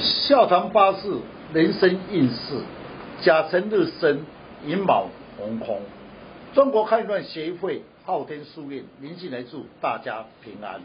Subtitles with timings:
[0.00, 1.20] 笑谈八字
[1.52, 2.60] 人生运势，
[3.20, 4.24] 甲辰日生
[4.64, 5.80] 寅卯红空。
[6.54, 10.80] 中国看断协会昊天书院林进来祝大家平安。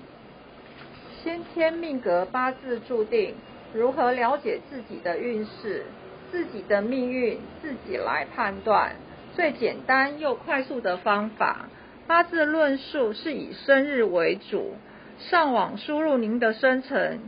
[1.23, 3.35] 先天命格八字注定，
[3.71, 5.85] 如何了解自己的运势、
[6.31, 8.95] 自己的命运，自己来判断。
[9.35, 11.67] 最简单又快速的方法，
[12.07, 14.73] 八字论述是以生日为主，
[15.19, 17.19] 上网输入您的生辰。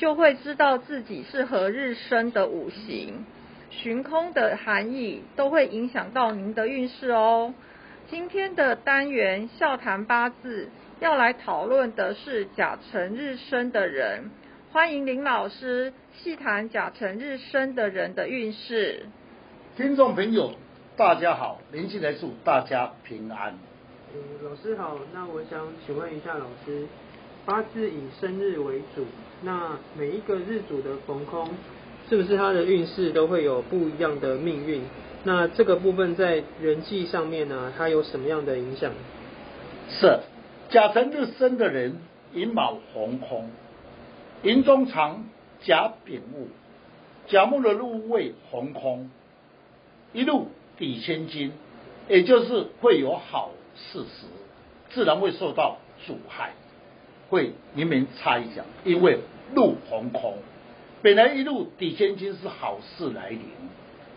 [0.00, 3.26] 就会知道自己是何日生的五行，
[3.68, 7.52] 寻空的含义都会影响到您的运势哦。
[8.08, 10.70] 今天的单元笑谈八字
[11.00, 14.30] 要来讨论的是甲辰日生的人，
[14.72, 19.04] 欢迎林老师细谈甲辰日生的人的运势。
[19.76, 20.54] 听众朋友，
[20.96, 23.52] 大家好，林进来祝大家平安。
[24.42, 26.86] 老师好，那我想请问一下老师。
[27.44, 29.04] 八字以生日为主，
[29.42, 31.48] 那每一个日主的逢空，
[32.08, 34.82] 是不是他的运势都会有不一样的命运？
[35.24, 38.92] 那这个部分在人际上面呢，它有什么样的影响？
[39.90, 40.20] 是
[40.68, 41.98] 甲辰日生的人，
[42.32, 43.50] 寅卯红空，
[44.42, 45.24] 寅中藏
[45.60, 46.48] 甲丙戊，
[47.26, 49.10] 甲木的入位红空，
[50.12, 50.48] 一路
[50.78, 51.52] 抵千金，
[52.08, 54.26] 也就是会有好事时，
[54.90, 56.52] 自然会受到阻害。
[57.30, 59.20] 会临门差一脚，因为
[59.54, 60.36] 路红空，
[61.00, 63.40] 本来一路抵千金是好事来临，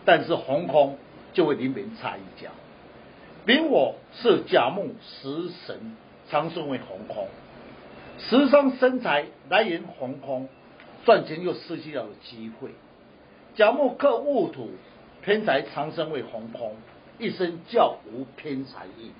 [0.03, 0.97] 但是红空
[1.31, 2.49] 就会临门差一脚。
[3.45, 5.95] 丙我是甲木食神，
[6.29, 7.27] 长生为红空，
[8.17, 10.49] 食伤生财来源红空，
[11.05, 12.69] 赚钱又失去了机会。
[13.53, 14.71] 甲木克戊土，
[15.21, 16.75] 偏财长生为红空，
[17.19, 19.11] 一生较无偏财运。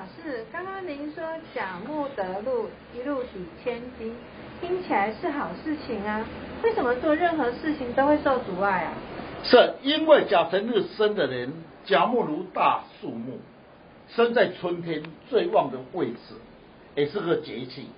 [0.00, 1.22] 老师，刚刚您说
[1.54, 4.14] 甲木得路，一路抵千金，
[4.58, 6.26] 听起来是好事情啊。
[6.62, 8.94] 为什么做任何事情都会受阻碍啊？
[9.44, 11.52] 是因为甲辰日生的人，
[11.84, 13.40] 甲木如大树木，
[14.08, 16.34] 生在春天最旺的位置，
[16.94, 17.90] 也是个节气。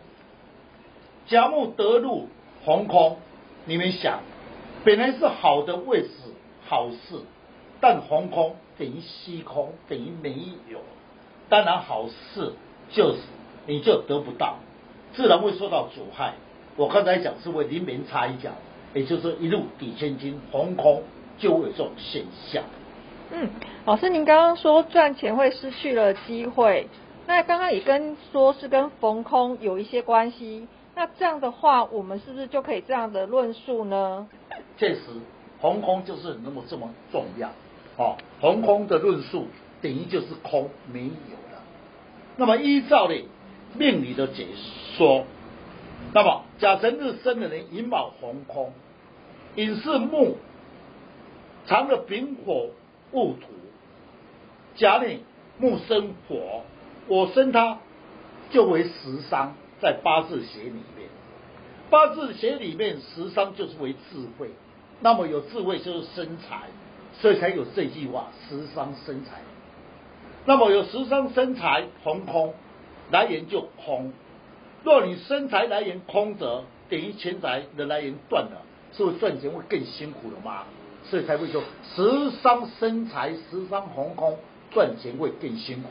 [1.29, 2.27] 甲木得路
[2.65, 3.19] 红空，
[3.65, 4.19] 你们想，
[4.85, 6.09] 本来是好的位置，
[6.67, 7.21] 好事，
[7.81, 10.33] 但红空等于虚空，等于没
[10.69, 10.81] 有。
[11.53, 12.55] 当然，好事
[12.89, 13.19] 就是
[13.67, 14.57] 你就得不到，
[15.13, 16.33] 自然会受到阻碍。
[16.77, 18.53] 我刚才讲是为临门插一脚，
[18.95, 21.03] 也就是一路抵千金，红空
[21.37, 22.63] 就会有这种现象。
[23.33, 23.51] 嗯，
[23.85, 26.89] 老师，您刚刚说赚钱会失去了机会，
[27.27, 30.67] 那刚刚也跟说是跟逢空有一些关系。
[30.95, 34.27] 那这样的话，我们是不是就可以这样的论述呢？
[34.79, 35.01] 确实，
[35.61, 37.51] 红空就是那么这么重要。
[37.99, 39.49] 哦，红空的论述
[39.83, 41.42] 等于就是空没有。
[42.37, 43.15] 那么依照的
[43.75, 44.47] 命理的解
[44.97, 45.25] 说，
[46.13, 48.73] 那么甲辰日生的人寅卯红空，
[49.55, 50.37] 寅是木，
[51.67, 52.71] 藏着丙火
[53.13, 53.49] 戊土，
[54.77, 55.07] 甲呢
[55.59, 56.63] 木生火，
[57.07, 57.79] 我生他
[58.51, 61.09] 就为食伤，在八字学里面，
[61.91, 64.51] 八字学里面食伤就是为智慧，
[65.01, 66.63] 那么有智慧就是生财，
[67.21, 69.41] 所以才有这句话食伤生财。
[70.45, 72.55] 那么有十伤生财红空，
[73.11, 74.13] 来源就空。
[74.83, 80.65] 若你生财来源空则，等于钱财的来源断了，是不是赚钱会更辛苦了吗？
[81.05, 81.63] 所以才会说
[81.95, 84.37] 十伤生财，十伤红空，
[84.73, 85.89] 赚钱会更辛苦，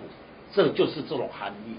[0.51, 1.75] 这就是这种含义。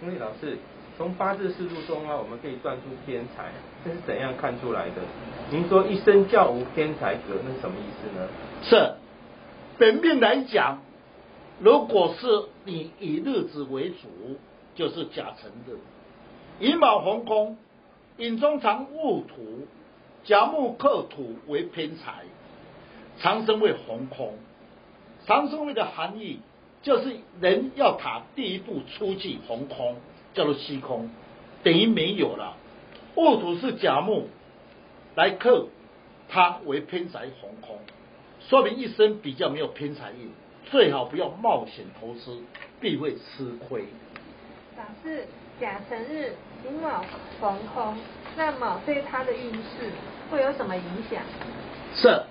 [0.00, 0.56] 因为老师
[0.96, 3.50] 从八字四柱中啊，我们可以断出偏财，
[3.84, 5.02] 这是怎样看出来的？
[5.50, 8.28] 您说一生教无偏财格，那是什么意思呢？
[8.62, 8.94] 是
[9.78, 10.78] 本命来讲。
[11.60, 12.26] 如果是
[12.64, 14.38] 你以日子为主，
[14.74, 15.78] 就是甲辰日，
[16.58, 17.56] 寅卯红空，
[18.16, 19.66] 寅中藏戊土，
[20.24, 22.24] 甲木克土为偏财，
[23.18, 24.34] 长生为红空。
[25.26, 26.40] 长生位的含义
[26.82, 29.96] 就是人要塔第一步出去红空，
[30.34, 31.08] 叫做虚空，
[31.62, 32.56] 等于没有了。
[33.14, 34.26] 戊土是甲木
[35.14, 35.68] 来克，
[36.28, 37.78] 它为偏财红空，
[38.40, 40.30] 说明一生比较没有偏财运。
[40.70, 42.42] 最好不要冒险投资，
[42.80, 43.84] 必会吃亏。
[44.76, 45.26] 老师，
[45.60, 46.34] 甲辰日
[46.64, 47.04] 寅卯
[47.40, 47.96] 逢空，
[48.36, 49.92] 那么对他的运势
[50.30, 51.22] 会有什么影响？
[51.94, 52.22] 是，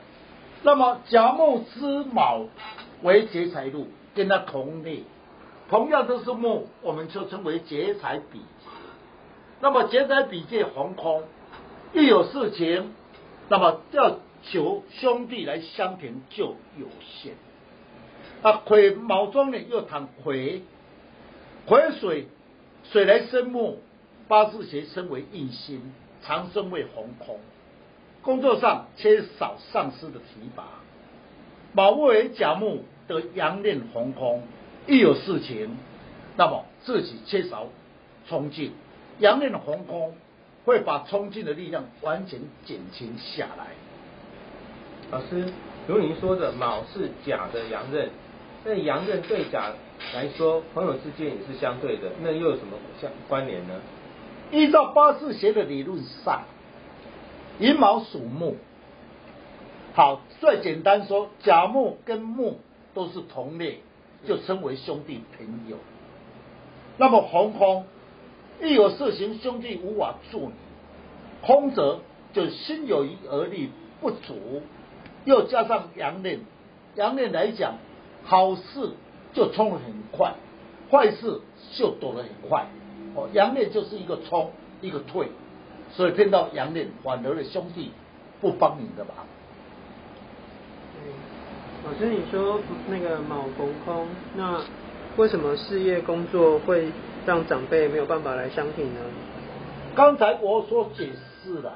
[0.64, 2.46] 那么甲木之卯
[3.02, 5.04] 为劫财路，跟他同列，
[5.70, 8.66] 同样都是木，我们就称为劫财比劫。
[9.62, 11.24] 那么劫财比劫逢空，
[11.94, 12.94] 一有事情，
[13.48, 17.34] 那么要求兄弟来相挺就有限。
[18.44, 20.62] 啊，癸卯中呢又谈癸，
[21.66, 22.28] 癸水
[22.84, 23.80] 水来生木，
[24.28, 25.82] 八字学生为印星，
[26.22, 27.40] 长生为红空。
[28.22, 30.66] 工作上缺少上司的提拔，
[31.72, 34.44] 卯木为甲木得阳刃红空，
[34.88, 35.78] 一有事情，
[36.36, 37.68] 那么自己缺少
[38.28, 38.74] 冲劲，
[39.20, 40.18] 阳刃红空
[40.66, 43.68] 会把冲劲的力量完全减轻下来。
[45.12, 45.46] 老师，
[45.88, 48.10] 如您说的卯是甲的阳刃，
[48.66, 49.72] 那阳刃对甲
[50.14, 53.74] 来说，朋友之间也是相对的，那又有什么相关联呢？
[54.52, 56.44] 依照八字学的理论上。
[57.60, 58.58] 寅卯属木，
[59.94, 62.60] 好，最简单说，甲木跟木
[62.96, 63.82] 都是同类，
[64.26, 65.78] 就称为兄弟朋友。
[66.98, 67.86] 那么红空，
[68.60, 72.00] 一有事情兄弟无法助你，空则
[72.34, 73.70] 就心有余而力
[74.02, 74.64] 不足，
[75.26, 76.40] 又加上阳刃，
[76.96, 77.76] 阳刃来讲，
[78.26, 78.92] 好事
[79.34, 80.34] 就冲得很快，
[80.90, 81.42] 坏事
[81.76, 82.66] 就躲得很快。
[83.16, 85.28] 哦，阳面就是一个冲，一个退。
[85.92, 87.92] 所以骗到阳脸，反而的兄弟
[88.42, 89.14] 不帮你的忙。
[91.86, 92.60] 老师，你说
[92.90, 94.62] 那个卯逢空，那
[95.18, 96.88] 为什么事业工作会
[97.26, 99.02] 让长辈没有办法来相挺呢？
[99.94, 101.10] 刚才我所解
[101.44, 101.74] 释了，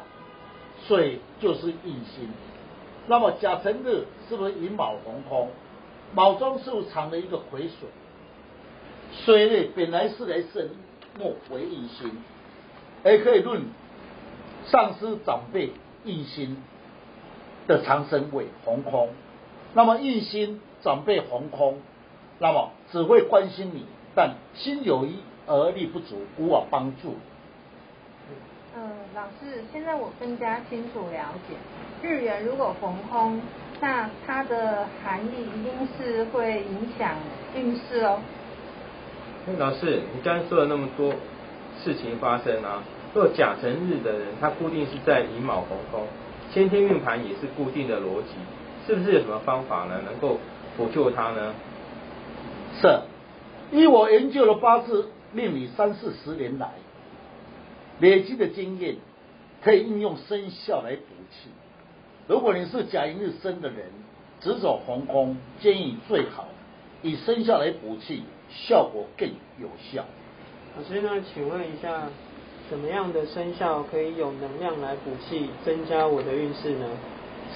[0.87, 2.29] 水就是印星。
[3.05, 5.49] 那么甲辰日是不是寅卯逢空？
[6.13, 7.89] 卯中是不是藏了一个癸水？
[9.25, 10.69] 水呢本来是来生
[11.17, 12.11] 木为印星，
[13.05, 13.61] 也可以论。
[14.65, 15.71] 上司长辈
[16.03, 16.57] 印星
[17.67, 19.09] 的长生位红空，
[19.73, 21.79] 那么印星长辈红空，
[22.39, 25.13] 那么只会关心你，但心有余
[25.45, 27.15] 而力不足，无法帮助。
[28.75, 31.55] 嗯，老师，现在我更加清楚了解，
[32.05, 33.41] 日元如果逢空，
[33.79, 37.15] 那它的含义一定是会影响
[37.55, 38.19] 运势哦。
[39.57, 41.13] 老师，你刚才说了那么多
[41.83, 42.83] 事情发生啊。
[43.13, 46.05] 若甲辰日的人，他固定是在寅卯红空，
[46.51, 48.35] 先天运盘也是固定的逻辑，
[48.85, 50.01] 是不是有什么方法呢？
[50.05, 50.37] 能够
[50.75, 51.53] 补救他呢？
[52.79, 52.99] 是，
[53.71, 56.71] 依我研究了八字命理三四十年来
[57.99, 58.97] 累积的经验，
[59.63, 61.01] 可以应用生肖来补
[61.31, 61.49] 气。
[62.27, 63.85] 如果你是甲寅日生的人，
[64.41, 66.47] 只走红空，建议最好
[67.01, 69.29] 以生肖来补气，效果更
[69.59, 70.05] 有效。
[70.77, 72.09] 老师，那请问一下。
[72.69, 76.85] 什么样的生肖可以有能量来补气，增加我的运势呢？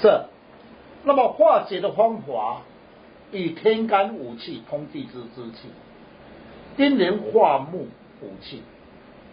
[0.02, 0.08] 是。
[1.04, 2.62] 那么化解的方法，
[3.30, 5.68] 以天干五气通地支之气，
[6.78, 7.90] 丁年化木
[8.22, 8.64] 补气，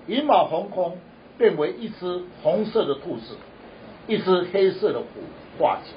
[0.09, 0.99] 寅卯红空
[1.39, 3.37] 变为一只红色的兔子，
[4.09, 5.07] 一只黑色的虎
[5.59, 5.93] 化解。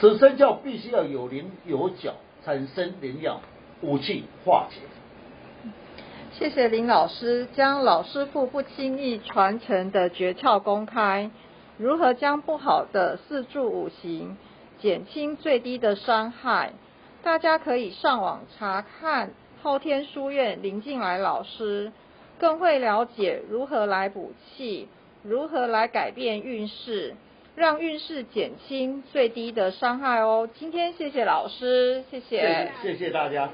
[0.00, 2.14] 此生教必须要有灵有角，
[2.44, 3.40] 产生灵药，
[3.82, 4.80] 武器化解。
[6.32, 11.30] 谢谢林老师将老师傅不轻易传承的诀窍公开，
[11.76, 14.38] 如何将不好的四柱五行
[14.80, 16.72] 减轻最低的伤害？
[17.22, 19.32] 大家可以上网查看
[19.62, 21.92] 后天书院林静来老师，
[22.38, 24.88] 更会了解如何来补气，
[25.22, 27.14] 如何来改变运势，
[27.54, 30.48] 让运势减轻最低的伤害哦。
[30.52, 33.48] 今天谢谢老师，谢谢，谢谢大家。